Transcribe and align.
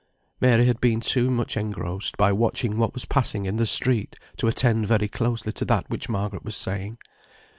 Mary 0.41 0.65
had 0.65 0.81
been 0.81 0.99
too 0.99 1.29
much 1.29 1.55
engrossed 1.55 2.17
by 2.17 2.31
watching 2.31 2.79
what 2.79 2.91
was 2.91 3.05
passing 3.05 3.45
in 3.45 3.57
the 3.57 3.67
street 3.67 4.15
to 4.35 4.47
attend 4.47 4.87
very 4.87 5.07
closely 5.07 5.51
to 5.51 5.63
that 5.63 5.87
which 5.91 6.09
Margaret 6.09 6.43
was 6.43 6.55
saying. 6.55 6.97